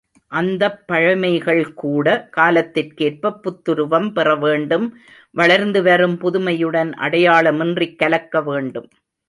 [0.31, 2.07] அந்தப்பழைமைகள் கூட
[2.37, 4.87] காலத்திற்கேற்பப் புத்துருவம் பெறவேண்டும்
[5.35, 8.89] வளர்ந்து வரும் புதுமையுடன் அடையாளமின்றிக் கலக்க வேண்டும்.